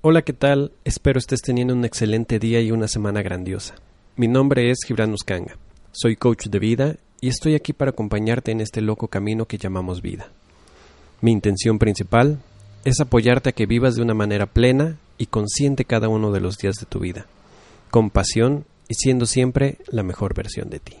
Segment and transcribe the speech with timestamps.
[0.00, 0.70] Hola, ¿qué tal?
[0.84, 3.74] Espero estés teniendo un excelente día y una semana grandiosa.
[4.14, 5.56] Mi nombre es Gibran Uskanga.
[5.90, 10.00] Soy coach de vida y estoy aquí para acompañarte en este loco camino que llamamos
[10.00, 10.28] vida.
[11.20, 12.38] Mi intención principal
[12.84, 16.58] es apoyarte a que vivas de una manera plena y consciente cada uno de los
[16.58, 17.26] días de tu vida,
[17.90, 20.96] con pasión y siendo siempre la mejor versión de ti.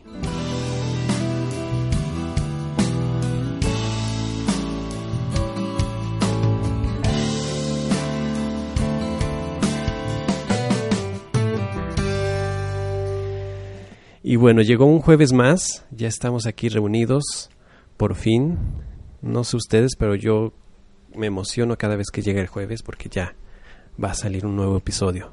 [14.28, 17.48] Y bueno, llegó un jueves más, ya estamos aquí reunidos,
[17.96, 18.58] por fin.
[19.22, 20.52] No sé ustedes, pero yo
[21.14, 23.34] me emociono cada vez que llega el jueves porque ya
[23.98, 25.32] va a salir un nuevo episodio.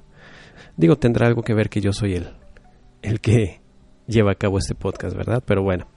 [0.78, 2.38] Digo, tendrá algo que ver que yo soy el,
[3.02, 3.60] el que
[4.08, 5.44] lleva a cabo este podcast, ¿verdad?
[5.46, 5.88] Pero bueno.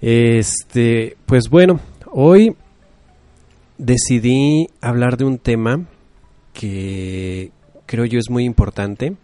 [0.00, 1.78] Este, pues bueno,
[2.10, 2.56] hoy
[3.78, 5.86] decidí hablar de un tema
[6.54, 7.52] que
[7.86, 9.14] creo yo es muy importante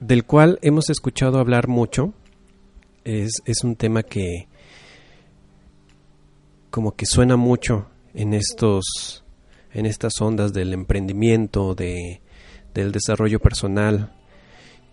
[0.00, 2.12] del cual hemos escuchado hablar mucho.
[3.04, 4.48] Es, es, un tema que
[6.70, 9.24] como que suena mucho en estos
[9.72, 12.20] en estas ondas del emprendimiento, de,
[12.72, 14.12] del desarrollo personal,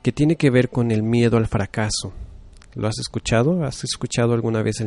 [0.01, 2.13] que tiene que ver con el miedo al fracaso.
[2.75, 3.63] ¿Lo has escuchado?
[3.63, 4.83] ¿Has escuchado alguna vez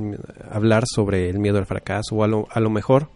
[0.51, 2.17] hablar sobre el miedo al fracaso?
[2.17, 3.09] O a lo, a lo mejor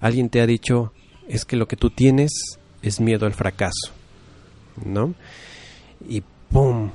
[0.00, 0.92] alguien te ha dicho,
[1.28, 2.30] es que lo que tú tienes
[2.80, 3.92] es miedo al fracaso,
[4.84, 5.14] ¿no?
[6.08, 6.90] Y ¡pum!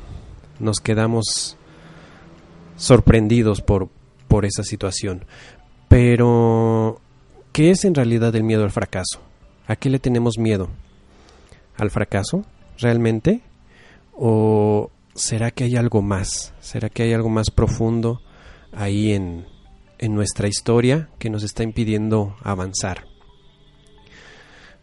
[0.60, 1.58] Nos quedamos
[2.76, 3.90] sorprendidos por,
[4.28, 5.26] por esa situación.
[5.88, 7.02] Pero,
[7.52, 9.22] ¿qué es en realidad el miedo al fracaso?
[9.68, 10.70] ¿A qué le tenemos miedo?
[11.78, 12.46] ¿Al fracaso?
[12.80, 13.42] ¿Realmente?
[14.14, 16.54] ¿O será que hay algo más?
[16.60, 18.22] ¿Será que hay algo más profundo
[18.72, 19.46] ahí en,
[19.98, 23.06] en nuestra historia que nos está impidiendo avanzar?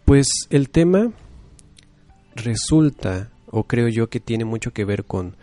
[0.05, 1.13] Pues el tema
[2.35, 5.37] resulta o creo yo que tiene mucho que ver con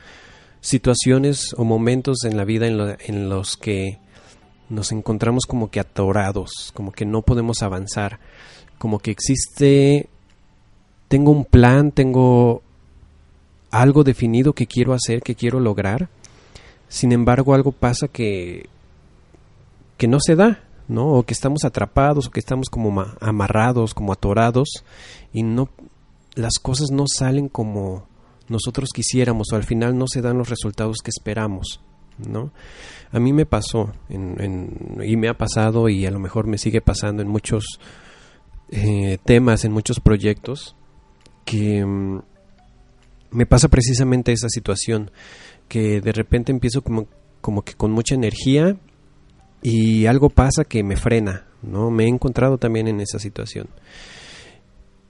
[0.60, 4.00] situaciones o momentos en la vida en, los que
[4.70, 8.20] nos encontramos como que atorados, como que no podemos avanzar,
[8.78, 10.10] como que existe,
[11.08, 12.62] tengo un plan, tengo
[13.72, 16.10] algo definido que quiero hacer, que quiero lograr,
[16.90, 18.68] sin embargo algo pasa que,
[19.98, 21.08] que no se da, ¿no?
[21.08, 24.84] O que estamos atrapados, o que estamos como amarrados, como atorados,
[25.34, 25.70] y no,
[26.36, 28.08] las cosas no salen como
[28.48, 31.82] nosotros quisiéramos o al final no se dan los resultados que esperamos.
[32.18, 32.52] ¿no?
[33.12, 37.22] A mí me pasó y me ha pasado y a lo mejor me sigue pasando
[37.22, 37.80] en muchos
[38.70, 40.76] eh, temas, en muchos proyectos,
[41.46, 42.22] que mm,
[43.32, 45.12] me pasa precisamente esa situación,
[45.68, 47.08] que de repente empiezo como,
[47.42, 48.78] como que con mucha energía
[49.62, 51.92] y algo pasa que me frena, ¿no?
[51.92, 53.68] Me he encontrado también en esa situación.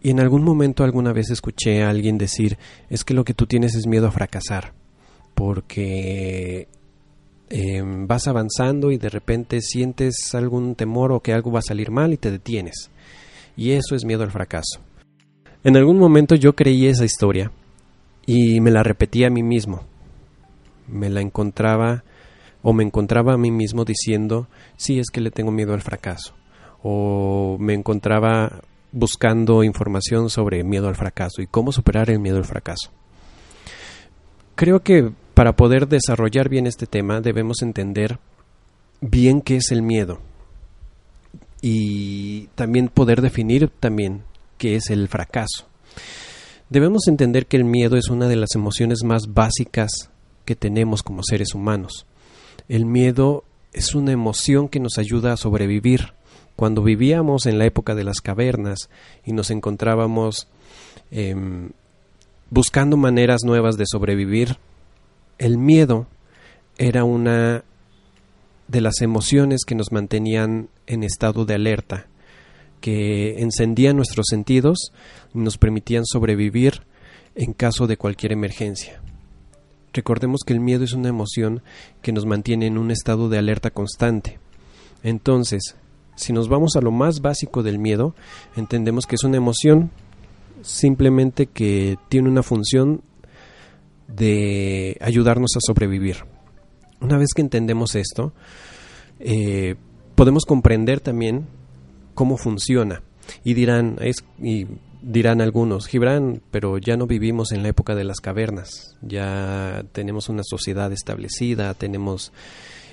[0.02, 2.58] Y en algún momento alguna vez escuché a alguien decir,
[2.90, 4.74] es que lo que tú tienes es miedo a fracasar,
[5.36, 6.68] porque
[7.50, 11.92] em, vas avanzando y de repente sientes algún temor o que algo va a salir
[11.92, 12.90] mal y te detienes.
[13.56, 14.82] Y eso es miedo al fracaso.
[15.64, 17.52] En algún momento yo creí esa historia
[18.26, 19.84] y me la repetía a mí mismo.
[20.88, 22.04] Me la encontraba
[22.64, 24.48] o me encontraba a mí mismo diciendo,
[24.78, 26.34] sí, es que le tengo miedo al fracaso.
[26.82, 32.46] O me encontraba buscando información sobre miedo al fracaso y cómo superar el miedo al
[32.46, 32.92] fracaso.
[34.56, 38.20] Creo que para poder desarrollar bien este tema debemos entender
[39.00, 40.20] bien qué es el miedo
[41.62, 44.24] y también poder definir también
[44.58, 45.68] qué es el fracaso.
[46.70, 50.10] Debemos entender que el miedo es una de las emociones más básicas
[50.46, 52.06] que tenemos como seres humanos.
[52.68, 56.14] El miedo es una emoción que nos ayuda a sobrevivir,
[56.62, 58.92] cuando vivíamos en la época de las cavernas
[59.26, 60.48] y nos encontrábamos
[61.10, 61.72] em,
[62.52, 64.58] buscando maneras nuevas de sobrevivir,
[65.40, 66.06] el miedo
[66.78, 67.64] era una
[68.68, 72.06] de las emociones que nos mantenían en estado de alerta,
[72.80, 74.94] que encendían nuestros sentidos
[75.34, 76.84] y nos permitían sobrevivir
[77.34, 79.02] en caso de cualquier emergencia.
[79.94, 81.64] Recordemos que el miedo es una emoción
[82.04, 84.38] que nos mantiene en un estado de alerta constante.
[85.02, 85.76] Entonces,
[86.22, 88.14] si nos vamos a lo más básico del miedo,
[88.56, 89.90] entendemos que es una emoción
[90.62, 93.02] simplemente que tiene una función
[94.08, 96.18] de ayudarnos a sobrevivir.
[97.00, 98.34] Una vez que entendemos esto,
[99.20, 99.76] eh,
[100.14, 101.48] podemos comprender también
[102.14, 103.02] cómo funciona.
[103.44, 103.98] Y dirán,
[104.40, 104.68] y
[105.02, 110.30] dirán algunos, Gibran, pero ya no vivimos en la época de las cavernas, ya tenemos
[110.30, 112.32] una sociedad establecida, tenemos,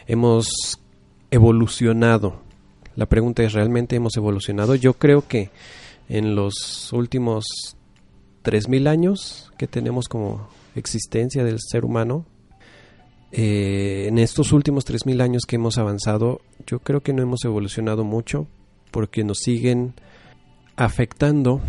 [0.06, 0.80] hemos
[1.30, 2.47] evolucionado
[2.98, 4.74] la pregunta es, ¿realmente hemos evolucionado?
[4.74, 5.50] Yo creo que
[6.08, 7.44] en los últimos
[8.42, 12.26] 3.000 años que tenemos como existencia del ser humano,
[13.30, 18.02] eh, en estos últimos 3.000 años que hemos avanzado, yo creo que no hemos evolucionado
[18.02, 18.48] mucho
[18.90, 19.94] porque nos siguen
[20.74, 21.60] afectando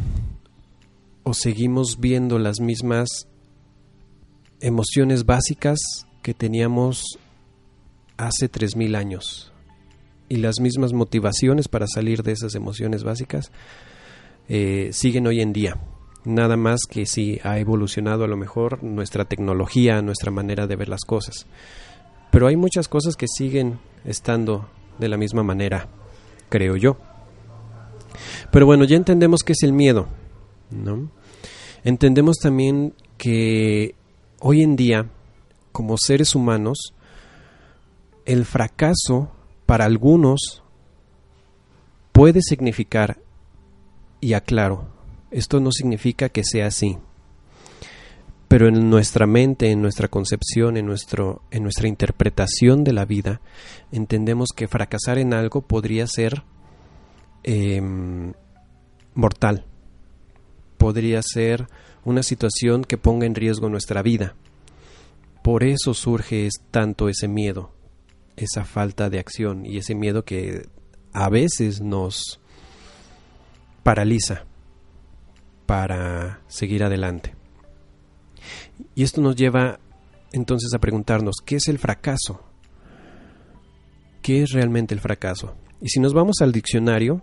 [1.21, 3.27] o seguimos viendo las mismas
[4.61, 5.77] emociones básicas
[6.23, 7.19] que teníamos
[8.17, 9.48] hace 3.000 años
[10.29, 13.51] y las mismas motivaciones para salir de esas emociones básicas
[14.47, 15.77] eh, siguen hoy en día.
[16.23, 20.89] Nada más que si ha evolucionado a lo mejor nuestra tecnología, nuestra manera de ver
[20.89, 21.47] las cosas.
[22.31, 25.87] Pero hay muchas cosas que siguen estando de la misma manera,
[26.49, 26.97] creo yo.
[28.51, 30.07] Pero bueno, ya entendemos qué es el miedo,
[30.69, 31.09] ¿no?
[31.83, 33.95] Entendemos también que
[34.41, 35.09] hoy en día,
[35.71, 36.93] como seres humanos,
[38.25, 39.31] el fracaso
[39.69, 40.63] para algunos
[42.11, 43.19] puede significar,
[44.19, 44.87] y aclaro,
[45.29, 46.97] esto no significa que sea así,
[48.47, 53.41] pero en nuestra mente, en nuestra concepción, en, nuestro, en nuestra interpretación de la vida,
[53.91, 56.41] entendemos que fracasar en algo podría ser
[57.43, 58.33] em,
[59.13, 59.67] mortal,
[60.79, 61.67] podría ser
[62.03, 64.33] una situación que ponga en riesgo nuestra vida.
[65.43, 67.71] Por eso surge tanto ese miedo,
[68.39, 70.67] esa falta de acción y ese miedo que
[71.13, 72.39] a veces nos
[73.83, 74.45] paraliza
[75.65, 77.35] para seguir adelante.
[78.95, 79.79] Y esto nos lleva
[80.31, 82.43] entonces a preguntarnos, ¿qué es el fracaso?
[84.21, 85.55] ¿Qué es realmente el fracaso?
[85.81, 87.21] Y si nos vamos al diccionario,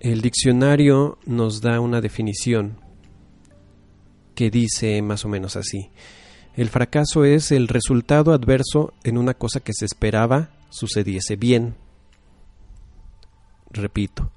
[0.00, 2.78] el diccionario nos da una definición
[4.34, 5.90] que dice más o menos así.
[6.56, 11.74] El fracaso es el resultado adverso en una cosa que se esperaba sucediese bien.
[13.70, 14.32] Repito,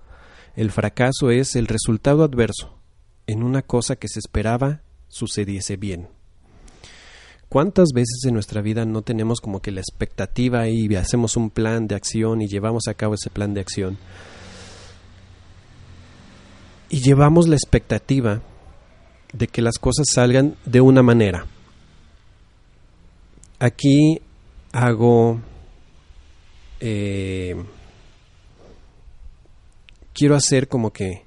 [0.56, 2.77] el fracaso es el resultado adverso
[3.25, 6.07] en una cosa que se esperaba sucediese bien.
[7.50, 11.88] ¿Cuántas veces en nuestra vida no tenemos como que la expectativa y hacemos un plan
[11.88, 13.98] de acción y llevamos a cabo ese plan de acción?
[16.89, 18.42] Y llevamos la expectativa
[19.33, 21.45] de que las cosas salgan de una manera.
[23.63, 24.19] Aquí
[24.74, 25.39] hago...
[26.81, 27.56] Eh,
[30.12, 31.21] quiero hacer como que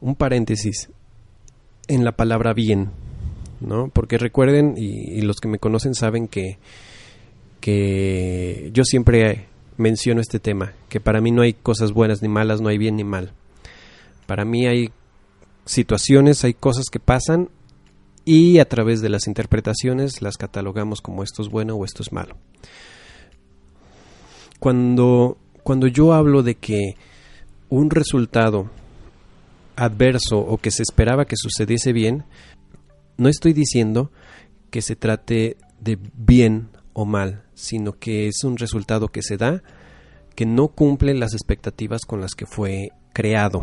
[0.00, 0.88] un paréntesis
[1.86, 2.92] en la palabra bien,
[3.60, 3.88] ¿no?
[3.88, 6.56] Porque recuerden, y, los que me conocen saben que,
[7.60, 9.44] que yo siempre
[9.76, 12.96] menciono este tema, que para mí no hay cosas buenas ni malas, no hay bien
[12.96, 13.34] ni mal.
[14.26, 14.92] Para mí hay
[15.66, 17.50] situaciones, hay cosas que pasan
[18.24, 22.12] y a través de las interpretaciones las catalogamos como esto es bueno o esto es
[22.12, 22.36] malo.
[24.58, 26.96] Cuando, cuando yo hablo de que
[27.68, 28.70] un resultado
[29.76, 32.24] adverso o que se esperaba que sucediese bien,
[33.16, 34.10] no estoy diciendo
[34.70, 39.62] que se trate de bien o mal, sino que es un resultado que se da
[40.34, 43.62] que no cumple las expectativas con las que fue creado.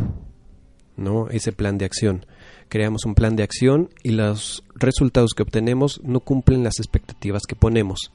[1.02, 1.30] ¿no?
[1.30, 2.26] ese plan de acción.
[2.72, 7.58] Creamos un plan de acción y los resultados que obtenemos no cumplen las expectativas que
[7.58, 8.14] ponemos.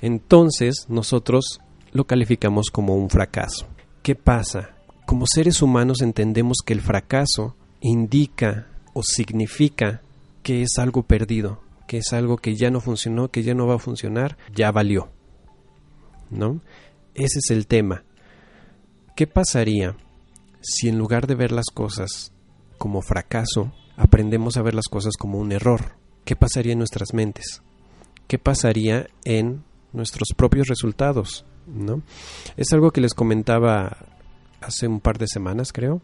[0.00, 1.60] Entonces nosotros
[1.92, 3.66] lo calificamos como un fracaso.
[4.02, 4.70] ¿Qué pasa?
[5.04, 10.00] Como seres humanos entendemos que el fracaso indica o significa
[10.42, 13.74] que es algo perdido, que es algo que ya no funcionó, que ya no va
[13.74, 15.10] a funcionar, ya valió.
[16.30, 16.62] ¿No?
[17.12, 18.04] Ese es el tema.
[19.16, 19.98] ¿Qué pasaría
[20.62, 22.32] si en lugar de ver las cosas
[22.78, 27.62] como fracaso, aprendemos a ver las cosas como un error, ¿qué pasaría en nuestras mentes?
[28.26, 31.44] ¿Qué pasaría en nuestros propios resultados?
[31.66, 32.02] ¿no?
[32.56, 33.96] Es algo que les comentaba
[34.60, 36.02] hace un par de semanas, creo,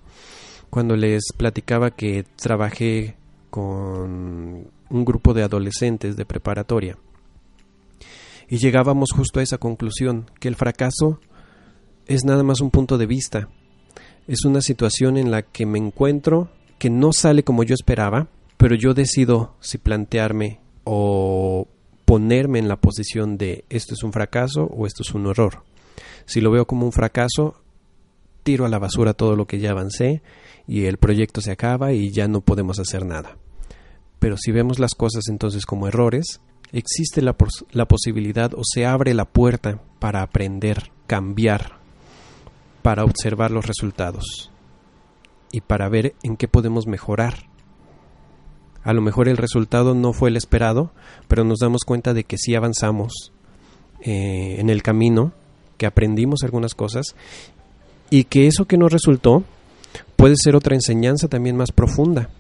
[0.71, 3.17] cuando les platicaba que trabajé
[3.51, 6.99] con un grupo de adolescentes de preparatoria.
[8.49, 11.21] Y llegábamos justo a esa conclusión, que el fracaso
[12.07, 13.49] es nada más un punto de vista,
[14.27, 18.75] es una situación en la que me encuentro que no sale como yo esperaba, pero
[18.75, 21.69] yo decido si plantearme o
[22.05, 25.65] ponerme en la posición de esto es un fracaso o esto es un error.
[26.25, 27.57] Si lo veo como un fracaso,
[28.43, 30.23] tiro a la basura todo lo que ya avancé
[30.67, 33.37] y el proyecto se acaba y ya no podemos hacer nada.
[34.19, 36.41] Pero si vemos las cosas entonces como errores,
[36.73, 37.37] existe la,
[37.73, 41.79] la posibilidad o se abre la puerta para aprender, cambiar,
[42.83, 44.51] para observar los resultados
[45.53, 47.49] y para ver en qué podemos mejorar.
[48.83, 50.93] A lo mejor el resultado no fue el esperado,
[51.27, 53.33] pero nos damos cuenta de que sí avanzamos
[54.01, 55.33] eh, en el camino,
[55.77, 57.15] que aprendimos algunas cosas
[58.11, 59.45] y que eso que nos resultó
[60.17, 62.31] puede ser otra enseñanza también más profunda.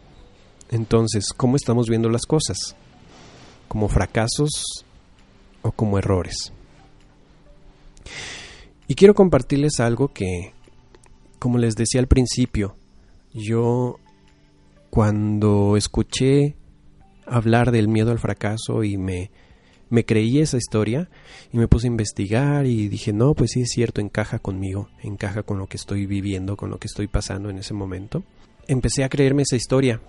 [0.71, 2.77] Entonces, ¿cómo estamos viendo las cosas?
[3.69, 4.51] ¿Como fracasos
[5.63, 6.53] o como errores?
[8.87, 10.53] Y quiero compartirles algo que,
[11.39, 12.75] como les decía al principio,
[13.33, 13.99] yo
[14.91, 16.57] cuando escuché
[17.27, 19.31] hablar del miedo al fracaso y me,
[19.91, 21.09] me creí esa historia
[21.53, 25.43] y me puse a investigar y dije, no, pues sí es cierto, encaja conmigo, encaja
[25.43, 28.23] con lo que estoy viviendo, con lo que estoy pasando en ese momento.
[28.67, 30.01] Empecé a creerme esa historia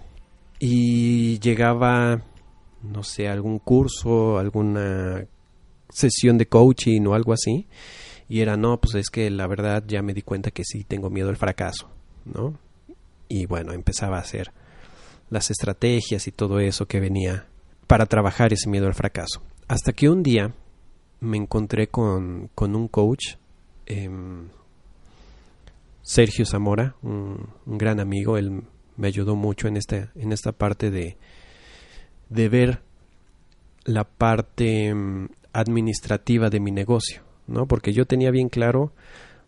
[0.60, 2.24] y llegaba,
[2.82, 5.26] no sé, algún curso, alguna
[5.90, 7.68] sesión de coaching o algo así
[8.30, 11.10] y era, no, pues es que la verdad ya me di cuenta que sí tengo
[11.10, 11.90] miedo al fracaso,
[12.26, 12.54] ¿no?
[13.30, 14.52] Y bueno, empezaba a hacer
[15.30, 17.46] las estrategias y todo eso que venía
[17.88, 19.42] para trabajar ese miedo al fracaso.
[19.68, 20.54] Hasta que un día
[21.22, 23.36] me encontré con, con un coach,
[23.86, 24.50] em,
[26.02, 28.64] Sergio Zamora, un, gran amigo, él
[28.98, 31.18] me ayudó mucho en, este, en esta parte de,
[32.30, 32.82] de ver
[33.86, 37.68] la parte em, administrativa de mi negocio, ¿no?
[37.68, 38.92] Porque yo tenía bien claro,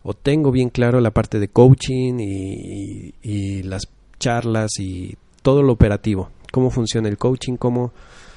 [0.02, 5.72] o tengo bien claro la parte de coaching y, y las charlas y todo lo
[5.72, 7.92] operativo, cómo funciona el coaching, cómo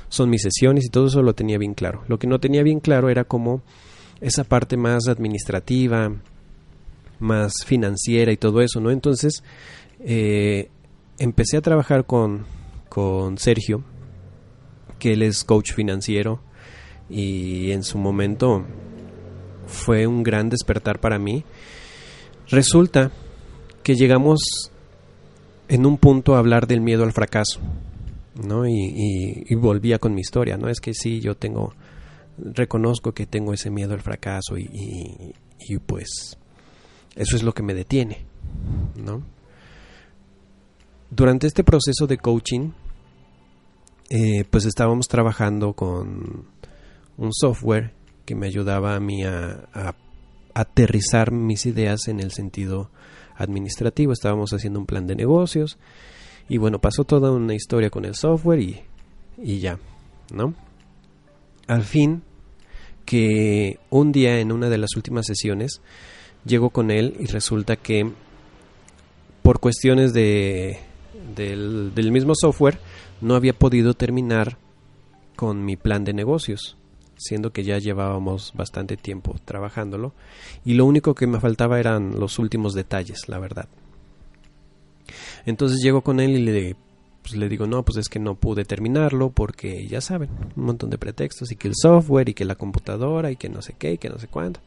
[0.09, 2.03] son mis sesiones y todo eso lo tenía bien claro.
[2.07, 3.61] Lo que no tenía bien claro era cómo
[4.21, 6.11] esa parte más administrativa,
[7.19, 8.91] más financiera y todo eso, ¿no?
[8.91, 9.43] Entonces
[9.99, 10.69] eh,
[11.19, 12.45] empecé a trabajar con,
[12.89, 13.83] con Sergio,
[14.99, 16.39] que él es coach financiero
[17.09, 18.65] y en su momento
[19.75, 21.43] fue un gran despertar para mí.
[22.49, 23.11] Resulta
[23.83, 24.71] que llegamos
[25.67, 27.59] en un punto a hablar del miedo al fracaso.
[28.35, 28.67] ¿no?
[28.67, 30.69] Y, volvía con mi historia, ¿no?
[30.69, 31.73] Es que sí, yo tengo,
[32.37, 35.33] reconozco que tengo ese miedo al fracaso y,
[35.85, 36.37] pues
[37.15, 38.25] eso es lo que me detiene,
[38.95, 39.23] ¿no?
[41.09, 42.71] Durante este proceso de coaching,
[44.09, 46.45] eh, pues estábamos trabajando con
[47.17, 47.93] un software
[48.25, 49.95] que me ayudaba a mí a,
[50.53, 52.89] aterrizar mis ideas en el sentido
[53.35, 54.13] administrativo.
[54.13, 55.77] Estábamos haciendo un plan de negocios
[56.47, 58.81] y bueno, pasó toda una historia con el software y,
[59.37, 59.79] y ya,
[60.33, 60.53] ¿no?
[61.67, 62.23] Al fin,
[63.05, 65.81] que un día en una de las últimas sesiones
[66.45, 68.11] llego con él y resulta que
[69.41, 70.79] por cuestiones de,
[71.35, 72.79] del, del mismo software
[73.19, 74.57] no había podido terminar
[75.35, 76.77] con mi plan de negocios
[77.17, 80.13] siendo que ya llevábamos bastante tiempo trabajándolo
[80.63, 83.67] y lo único que me faltaba eran los últimos detalles, la verdad.
[85.45, 86.75] Entonces llego con él y le,
[87.21, 90.89] pues, le digo, no, pues es que no pude terminarlo porque ya saben, un montón
[90.89, 93.93] de pretextos y que el software y que la computadora y que no sé qué
[93.93, 94.59] y que no sé cuánto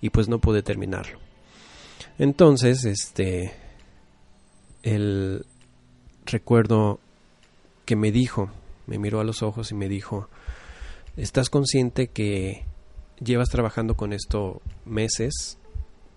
[0.00, 1.18] y pues no pude terminarlo.
[2.18, 3.52] Entonces, este,
[4.82, 5.44] el
[6.24, 7.00] recuerdo
[7.84, 8.50] que me dijo,
[8.86, 10.28] me miró a los ojos y me dijo,
[11.16, 12.64] ¿estás consciente que
[13.20, 15.58] llevas trabajando con esto meses?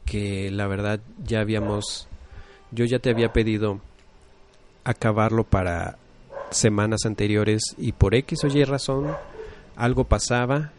[0.05, 2.07] Que la verdad ya habíamos,
[2.71, 3.81] yo ya te había pedido
[4.83, 5.97] acabarlo para
[6.51, 9.15] semanas anteriores y por X o Y razón
[9.75, 10.71] algo pasaba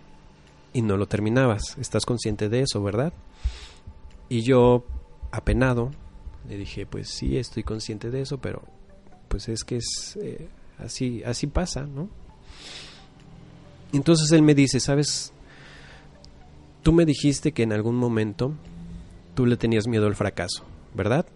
[0.73, 1.77] y no lo terminabas.
[1.79, 3.13] Estás consciente de eso, ¿verdad?
[4.29, 4.85] Y yo,
[5.33, 5.91] apenado,
[6.49, 8.63] le dije, pues sí, estoy consciente de eso, pero
[9.29, 10.49] pues es que es eh,
[10.79, 12.09] así, así pasa, ¿no?
[13.93, 15.33] Entonces él me dice, ¿sabes?
[16.83, 18.55] Tú me dijiste que en algún momento
[19.35, 21.27] tú le tenías miedo al fracaso, ¿verdad?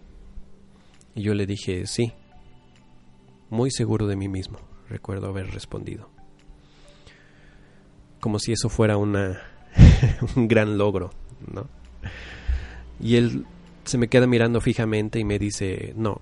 [1.13, 2.13] Y yo le dije, sí,
[3.49, 4.59] muy seguro de mí mismo,
[4.89, 6.09] recuerdo haber respondido.
[8.19, 9.41] Como si eso fuera una
[10.35, 11.11] un gran logro,
[11.51, 11.67] ¿no?
[12.99, 13.45] Y él
[13.83, 16.21] se me queda mirando fijamente y me dice, no.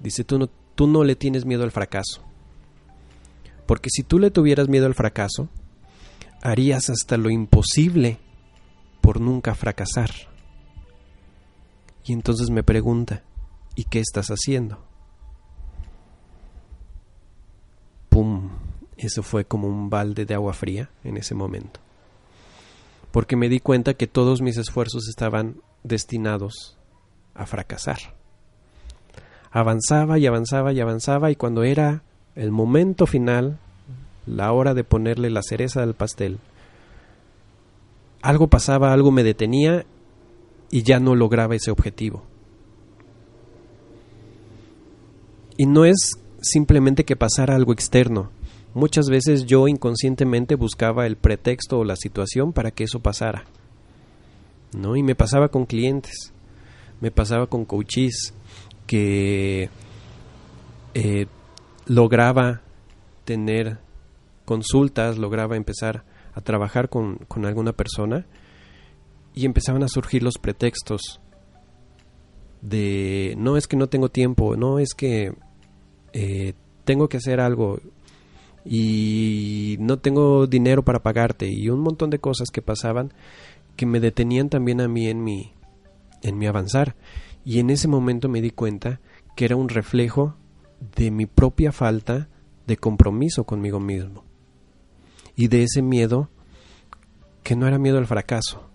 [0.00, 2.22] Dice, tú no, tú no le tienes miedo al fracaso.
[3.66, 5.48] Porque si tú le tuvieras miedo al fracaso,
[6.42, 8.18] harías hasta lo imposible
[9.00, 10.10] por nunca fracasar.
[12.04, 13.22] Y entonces me pregunta,
[13.74, 14.78] ¿y qué estás haciendo?
[18.08, 18.50] ¡Pum!
[18.96, 21.80] Eso fue como un balde de agua fría en ese momento.
[23.10, 26.76] Porque me di cuenta que todos mis esfuerzos estaban destinados
[27.34, 27.98] a fracasar.
[29.50, 32.02] Avanzaba y avanzaba y avanzaba y cuando era
[32.34, 33.58] el momento final,
[34.26, 36.38] la hora de ponerle la cereza al pastel,
[38.22, 39.84] algo pasaba, algo me detenía
[40.70, 42.22] y ya no lograba ese objetivo.
[45.56, 45.96] Y no es
[46.40, 48.30] simplemente que pasara algo externo.
[48.74, 53.44] Muchas veces yo inconscientemente buscaba el pretexto o la situación para que eso pasara.
[54.72, 54.96] ¿No?
[54.96, 56.32] Y me pasaba con clientes.
[57.00, 58.32] me pasaba con coaches
[58.86, 59.68] que
[60.94, 61.26] eh,
[61.86, 62.62] lograba
[63.24, 63.78] tener
[64.44, 68.26] consultas, lograba empezar a trabajar con, con alguna persona
[69.34, 71.20] y empezaban a surgir los pretextos
[72.60, 75.34] de no es que no tengo tiempo, no es que
[76.12, 77.80] eh, tengo que hacer algo
[78.64, 83.12] y no tengo dinero para pagarte y un montón de cosas que pasaban
[83.76, 85.52] que me detenían también a mí en mi
[86.22, 86.94] en mi avanzar.
[87.44, 89.00] Y en ese momento me di cuenta
[89.34, 90.36] que era un reflejo
[90.96, 92.28] de mi propia falta
[92.66, 94.24] de compromiso conmigo mismo
[95.36, 96.28] y de ese miedo
[97.42, 98.68] que no era miedo al fracaso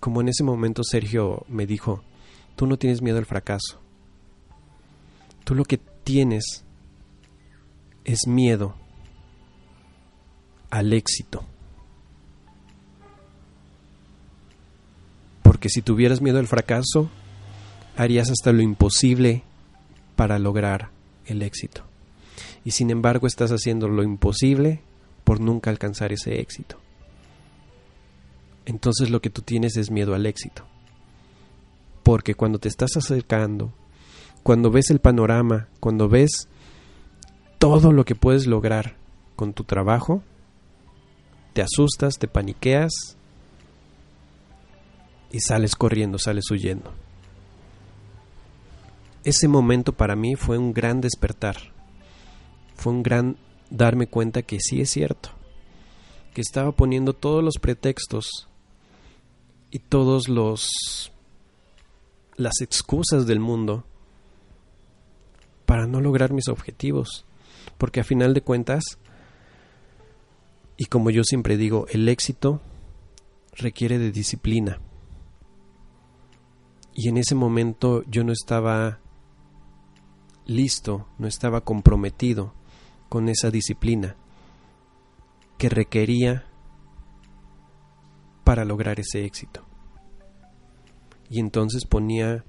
[0.00, 2.02] como en ese momento Sergio me dijo
[2.56, 3.80] tú no tienes miedo al fracaso
[5.44, 6.64] tú lo que tienes
[8.04, 8.74] es miedo
[10.70, 11.44] al éxito.
[15.42, 17.10] Porque si tuvieras miedo al fracaso,
[17.96, 19.42] harías hasta lo imposible
[20.16, 20.90] para lograr
[21.26, 21.82] el éxito.
[22.64, 24.80] Y sin embargo estás haciendo lo imposible
[25.24, 26.76] por nunca alcanzar ese éxito.
[28.66, 30.64] Entonces lo que tú tienes es miedo al éxito.
[32.02, 33.72] Porque cuando te estás acercando,
[34.42, 36.48] cuando ves el panorama, cuando ves
[37.58, 38.96] todo lo que puedes lograr
[39.36, 40.22] con tu trabajo,
[41.52, 43.16] te asustas, te paniqueas
[45.30, 46.92] y sales corriendo, sales huyendo.
[49.24, 51.56] Ese momento para mí fue un gran despertar,
[52.74, 53.36] fue un gran
[53.70, 55.30] darme cuenta que sí es cierto,
[56.34, 58.48] que estaba poniendo todos los pretextos
[59.70, 61.12] y todos los
[62.36, 63.84] las excusas del mundo
[65.66, 67.24] para no lograr mis objetivos
[67.82, 68.84] porque a final de cuentas,
[70.76, 72.60] y como yo siempre digo, el éxito
[73.56, 74.78] requiere de disciplina.
[76.94, 79.00] Y en ese momento yo no estaba
[80.46, 82.54] listo, no estaba comprometido
[83.08, 84.16] con esa disciplina
[85.58, 86.44] que requería
[88.44, 89.64] para lograr ese éxito.
[91.30, 92.44] Y entonces ponía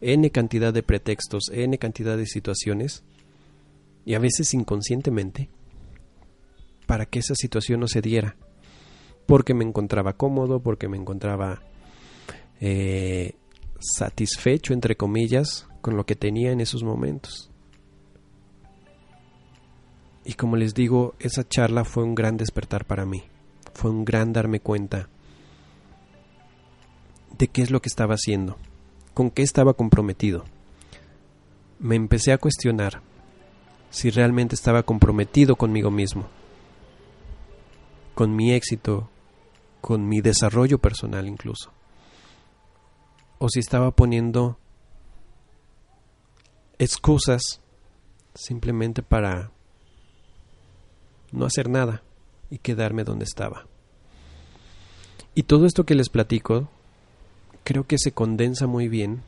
[0.00, 3.04] n cantidad de pretextos, n cantidad de situaciones
[4.04, 5.50] y a veces inconscientemente,
[6.86, 8.36] para que esa situación no se diera,
[9.26, 11.62] porque me encontraba cómodo, porque me encontraba
[12.60, 13.34] eh,
[13.78, 17.50] satisfecho, entre comillas, con lo que tenía en esos momentos.
[20.24, 23.24] Y como les digo, esa charla fue un gran despertar para mí,
[23.72, 25.08] fue un gran darme cuenta
[27.38, 28.58] de qué es lo que estaba haciendo,
[29.14, 30.44] con qué estaba comprometido.
[31.78, 33.00] Me empecé a cuestionar
[33.90, 36.26] si realmente estaba comprometido conmigo mismo,
[38.14, 39.08] con mi éxito,
[39.80, 41.72] con mi desarrollo personal incluso,
[43.38, 44.58] o si estaba poniendo
[46.78, 47.60] excusas
[48.34, 49.50] simplemente para
[51.32, 52.02] no hacer nada
[52.50, 53.66] y quedarme donde estaba.
[55.34, 56.68] Y todo esto que les platico
[57.64, 59.22] creo que se condensa muy bien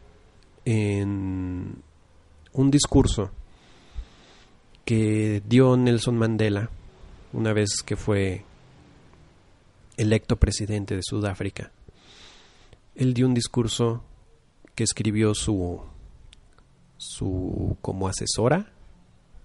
[0.64, 1.82] en
[2.52, 3.30] un discurso
[4.84, 6.70] que dio Nelson Mandela
[7.32, 8.44] una vez que fue
[9.96, 11.70] electo presidente de Sudáfrica.
[12.94, 14.02] Él dio un discurso
[14.74, 15.82] que escribió su
[17.00, 18.74] su como asesora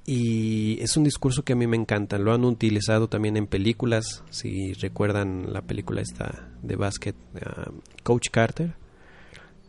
[0.06, 2.20] y es un discurso que a mí me encanta.
[2.20, 4.24] Lo han utilizado también en películas.
[4.30, 7.72] Si recuerdan la película esta de básquet, uh,
[8.04, 8.76] Coach Carter,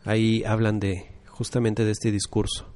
[0.05, 2.71] ahí hablan de justamente de este discurso.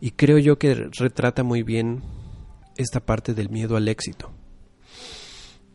[0.00, 2.02] Y creo yo que retrata muy bien
[2.76, 4.32] esta parte del miedo al éxito.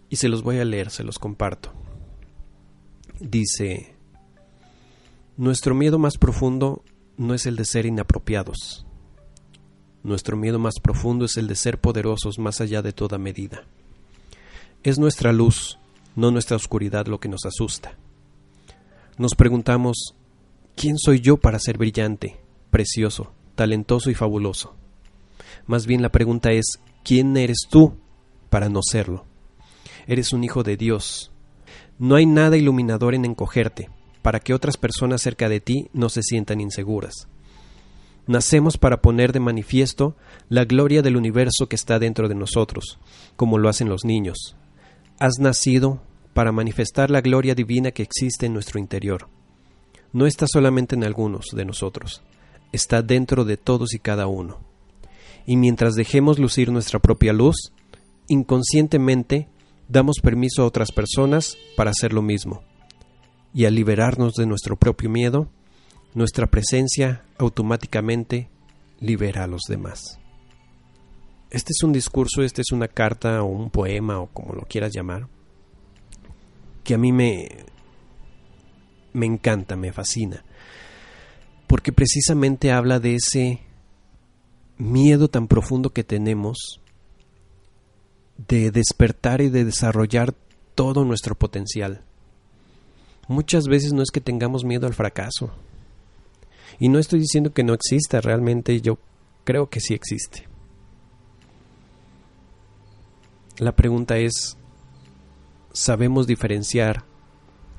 [0.09, 1.71] Y se los voy a leer, se los comparto.
[3.19, 3.95] Dice,
[5.37, 6.83] nuestro miedo más profundo
[7.17, 8.85] no es el de ser inapropiados.
[10.03, 13.63] Nuestro miedo más profundo es el de ser poderosos más allá de toda medida.
[14.83, 15.79] Es nuestra luz,
[16.15, 17.97] no nuestra oscuridad lo que nos asusta.
[19.17, 20.15] Nos preguntamos,
[20.75, 22.37] ¿quién soy yo para ser brillante,
[22.73, 24.73] precioso, talentoso y fabuloso.
[25.67, 27.93] Más bien la pregunta es, ¿quién eres tú
[28.49, 29.25] para no serlo?
[30.07, 31.31] Eres un hijo de Dios.
[31.99, 33.89] No hay nada iluminador en encogerte,
[34.23, 37.27] para que otras personas cerca de ti no se sientan inseguras.
[38.25, 40.15] Nacemos para poner de manifiesto
[40.49, 42.97] la gloria del universo que está dentro de nosotros,
[43.35, 44.55] como lo hacen los niños.
[45.19, 46.01] Has nacido
[46.33, 49.27] para manifestar la gloria divina que existe en nuestro interior.
[50.13, 52.23] No está solamente en algunos de nosotros,
[52.71, 54.61] está dentro de todos y cada uno.
[55.45, 57.73] Y mientras dejemos lucir nuestra propia luz,
[58.29, 59.49] inconscientemente
[59.89, 62.63] damos permiso a otras personas para hacer lo mismo.
[63.53, 65.47] Y al liberarnos de nuestro propio miedo,
[66.13, 68.49] nuestra presencia automáticamente
[68.99, 70.19] libera a los demás.
[71.49, 74.91] Este es un discurso, este es una carta o un poema o como lo quieras
[74.91, 75.27] llamar,
[76.83, 77.49] que a mí me,
[79.13, 80.43] me encanta, me fascina,
[81.67, 83.59] porque precisamente habla de ese
[84.77, 86.81] miedo tan profundo que tenemos
[88.47, 90.33] de despertar y de desarrollar
[90.75, 92.03] todo nuestro potencial.
[93.27, 95.51] Muchas veces no es que tengamos miedo al fracaso.
[96.79, 98.97] Y no estoy diciendo que no exista, realmente yo
[99.43, 100.47] creo que sí existe.
[103.57, 104.57] La pregunta es,
[105.71, 107.05] ¿sabemos diferenciar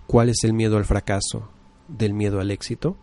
[0.06, 1.48] cuál es el miedo al fracaso
[1.88, 2.96] del miedo al éxito?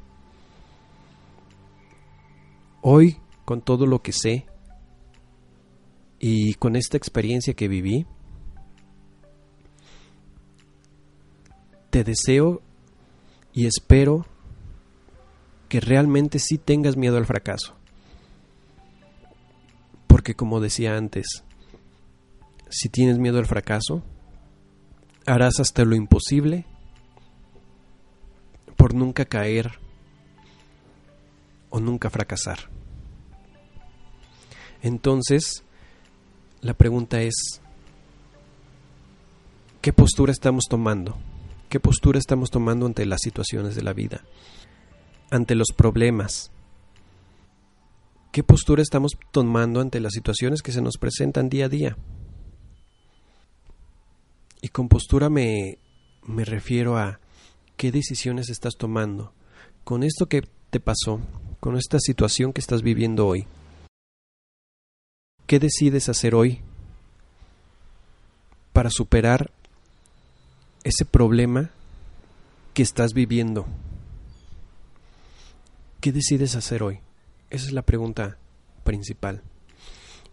[2.82, 4.48] Hoy, con todo lo que sé
[6.18, 8.08] y con esta experiencia que viví,
[11.92, 12.62] te deseo
[13.54, 14.26] y espero
[15.70, 17.76] que realmente sí tengas miedo al fracaso.
[20.08, 21.44] Porque como decía antes,
[22.70, 24.04] si tienes miedo al fracaso,
[25.26, 26.66] harás hasta lo imposible
[28.78, 29.80] por nunca caer
[31.70, 32.70] o nunca fracasar.
[34.82, 35.64] Entonces,
[36.62, 37.62] la pregunta es,
[39.82, 41.18] ¿qué postura estamos tomando?
[41.72, 44.26] ¿Qué postura estamos tomando ante las situaciones de la vida?
[45.30, 46.52] Ante los problemas.
[48.34, 51.98] ¿Qué postura estamos tomando ante las situaciones que se nos presentan día a día?
[54.62, 55.78] Y con postura me,
[56.24, 57.22] me refiero a
[57.78, 59.32] qué decisiones estás tomando
[59.86, 61.22] con esto que te pasó,
[61.62, 63.48] con esta situación que estás viviendo hoy.
[65.48, 66.60] ¿Qué decides hacer hoy
[68.74, 69.54] para superar
[70.84, 71.72] ese problema
[72.74, 73.66] que estás viviendo.
[76.00, 77.00] ¿Qué decides hacer hoy?
[77.50, 78.38] Esa es la pregunta
[78.84, 79.44] principal.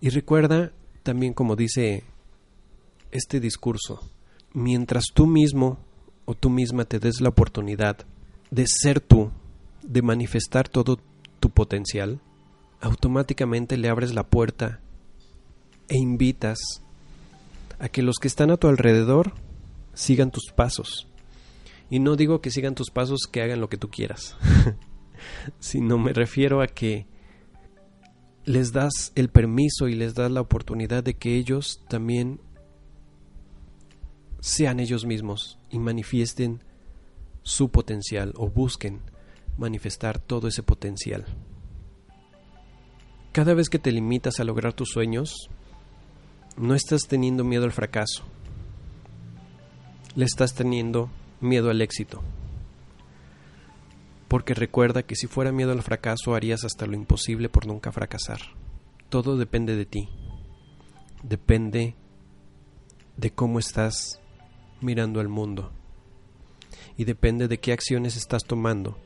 [0.00, 2.04] Y recuerda también como dice
[3.10, 4.00] este discurso,
[4.52, 5.78] mientras tú mismo
[6.24, 7.98] o tú misma te des la oportunidad
[8.50, 9.30] de ser tú,
[9.82, 10.98] de manifestar todo
[11.40, 12.20] tu potencial,
[12.80, 14.80] automáticamente le abres la puerta
[15.88, 16.58] e invitas
[17.78, 19.32] a que los que están a tu alrededor
[19.98, 21.08] sigan tus pasos.
[21.90, 24.36] Y no digo que sigan tus pasos, que hagan lo que tú quieras,
[25.58, 27.06] sino me refiero a que
[28.44, 32.40] les das el permiso y les das la oportunidad de que ellos también
[34.40, 36.62] sean ellos mismos y manifiesten
[37.42, 39.00] su potencial o busquen
[39.56, 41.26] manifestar todo ese potencial.
[43.32, 45.50] Cada vez que te limitas a lograr tus sueños,
[46.56, 48.24] no estás teniendo miedo al fracaso,
[50.18, 52.24] le estás teniendo miedo al éxito.
[54.26, 58.40] Porque recuerda que si fuera miedo al fracaso harías hasta lo imposible por nunca fracasar.
[59.10, 60.08] Todo depende de ti.
[61.22, 61.94] Depende
[63.16, 64.20] de cómo estás
[64.80, 65.70] mirando al mundo.
[66.96, 68.98] Y depende de qué acciones estás tomando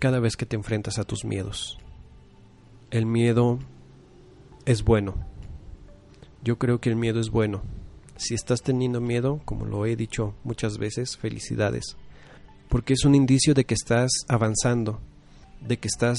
[0.00, 1.78] cada vez que te enfrentas a tus miedos.
[2.90, 3.58] El miedo
[4.66, 5.14] es bueno.
[6.44, 7.62] Yo creo que el miedo es bueno
[8.18, 11.96] si estás teniendo miedo, como lo he dicho muchas veces, felicidades,
[12.68, 15.00] porque es un indicio de que estás avanzando,
[15.60, 16.18] de que estás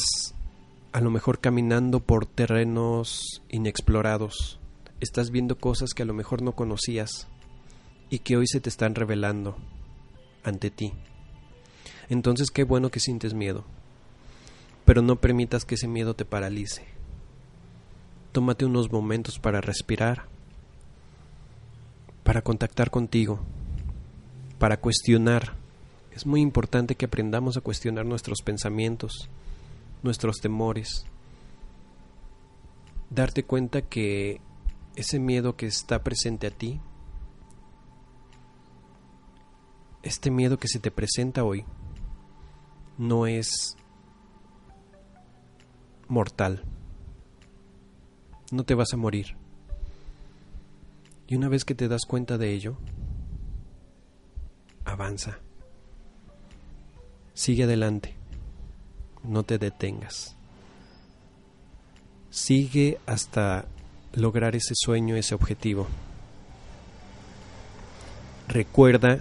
[0.93, 4.59] a lo mejor caminando por terrenos inexplorados,
[5.01, 7.27] estás viendo cosas que a lo mejor no conocías
[8.09, 9.57] y que hoy se te están revelando
[10.43, 10.93] ante ti.
[12.07, 13.65] Entonces qué bueno que sientes miedo,
[14.85, 16.85] pero no permitas que ese miedo te paralice.
[18.31, 20.38] Tómate unos momentos para respirar
[22.29, 23.39] para contactar contigo,
[24.59, 25.55] para cuestionar.
[26.11, 29.27] Es muy importante que aprendamos a cuestionar nuestros pensamientos,
[30.03, 31.07] nuestros temores.
[33.09, 34.41] Darte cuenta que
[34.95, 36.79] ese miedo que está presente a ti,
[40.03, 41.65] este miedo que se te presenta hoy,
[42.99, 43.75] no es
[46.07, 46.61] mortal.
[48.51, 49.38] No te vas a morir.
[51.29, 52.75] Y una vez que te das cuenta de ello,
[54.83, 55.37] avanza.
[57.35, 58.15] Sigue adelante.
[59.23, 60.35] No te detengas.
[62.31, 63.65] Sigue hasta
[64.13, 65.85] lograr ese sueño, ese objetivo.
[68.47, 69.19] Recuerda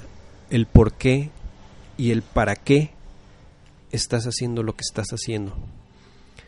[0.49, 1.29] el por qué
[1.99, 2.91] y el para qué
[3.93, 5.55] estás haciendo lo que estás haciendo.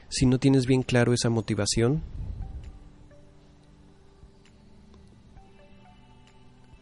[0.08, 2.02] Si no tienes bien claro esa motivación,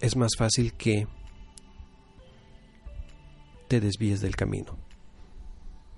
[0.00, 1.06] es más fácil que
[3.68, 4.76] te desvíes del camino.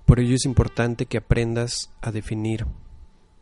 [0.05, 2.65] Por ello es importante que aprendas a definir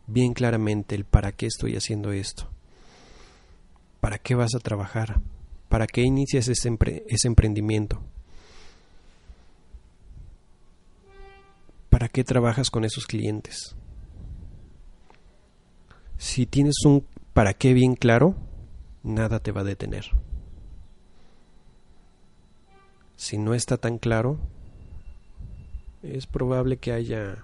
[0.05, 2.49] bien claramente el para qué estoy haciendo esto,
[3.99, 5.21] para qué vas a trabajar,
[5.67, 6.69] para qué inicias ese,
[7.27, 8.01] emprendimiento,
[11.89, 13.75] para qué trabajas con esos clientes.
[16.17, 18.35] Si tienes un para qué bien claro,
[19.03, 20.05] nada te va a detener.
[23.19, 24.39] Si no está tan claro,
[26.03, 27.43] es probable que haya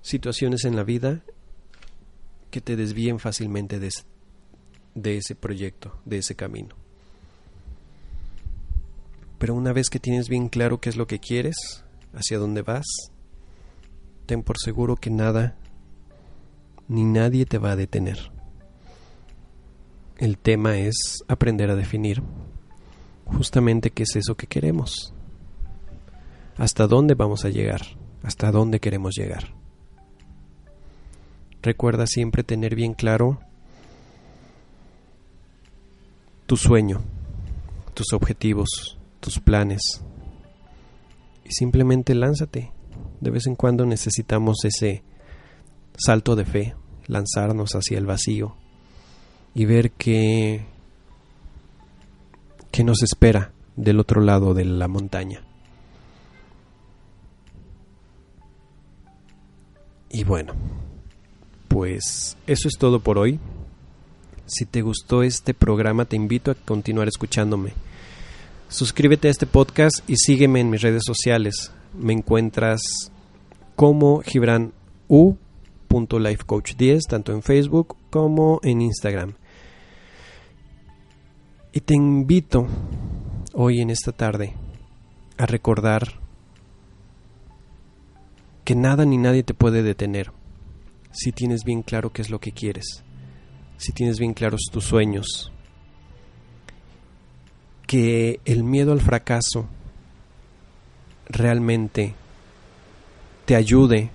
[0.00, 1.20] situaciones en la vida
[2.50, 6.74] que te desvíen fácilmente de, ese proyecto, de ese camino.
[9.38, 12.86] Pero una vez que tienes bien claro qué es lo que quieres, hacia dónde vas,
[14.24, 15.58] ten por seguro que nada
[16.88, 18.32] ni nadie te va a detener.
[20.16, 22.22] El tema es aprender a definir
[23.36, 25.14] justamente qué es eso que queremos
[26.56, 27.80] hasta dónde vamos a llegar,
[28.22, 29.54] hasta dónde queremos llegar.
[31.62, 33.40] Recuerda siempre tener bien claro
[36.46, 37.00] tu sueño,
[37.94, 40.02] tus objetivos, tus planes.
[41.44, 42.72] Y simplemente lánzate.
[43.20, 45.02] De vez en cuando necesitamos ese
[45.96, 46.74] salto de fe,
[47.06, 48.56] lanzarnos hacia el vacío
[49.54, 50.64] y ver qué,
[52.72, 55.42] qué nos espera del otro lado de la montaña.
[60.10, 60.54] Y bueno,
[61.68, 63.38] pues eso es todo por hoy.
[64.46, 67.72] Si te gustó este programa, te invito a continuar escuchándome.
[68.68, 71.72] Suscríbete a este podcast y sígueme en mis redes sociales.
[71.94, 72.80] Me encuentras
[73.76, 74.72] como Gibran
[75.08, 75.36] U.
[76.78, 79.34] 10 tanto en Facebook como en Instagram.
[81.74, 82.66] Y te invito
[83.54, 84.54] hoy en esta tarde
[85.38, 86.20] a recordar
[88.62, 90.32] que nada ni nadie te puede detener
[91.12, 93.02] si tienes bien claro qué es lo que quieres,
[93.78, 95.50] si tienes bien claros tus sueños,
[97.86, 99.66] que el miedo al fracaso
[101.24, 102.14] realmente
[103.46, 104.10] te ayude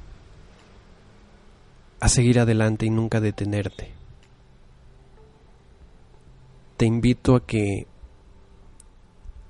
[2.00, 3.97] a seguir adelante y nunca detenerte.
[6.78, 7.88] Te invito a que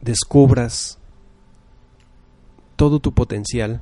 [0.01, 0.97] descubras
[2.77, 3.81] todo tu potencial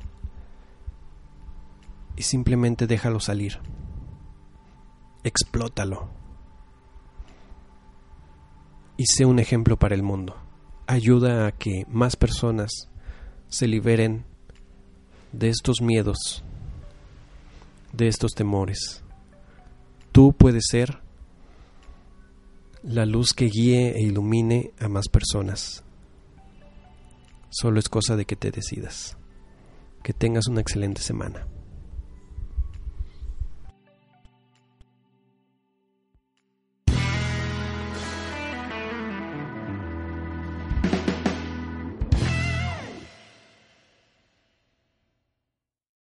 [2.16, 3.60] y simplemente déjalo salir.
[5.22, 6.08] Explótalo.
[8.96, 10.36] Y sé un ejemplo para el mundo.
[10.86, 12.88] Ayuda a que más personas
[13.48, 14.24] se liberen
[15.32, 16.42] de estos miedos,
[17.92, 19.02] de estos temores.
[20.12, 21.05] Tú puedes ser
[22.86, 25.82] la luz que guíe e ilumine a más personas.
[27.50, 29.16] Solo es cosa de que te decidas.
[30.04, 31.48] Que tengas una excelente semana.